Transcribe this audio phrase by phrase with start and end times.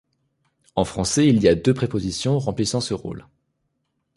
[0.75, 3.27] En français il y a deux prépositions remplissant ce rôle.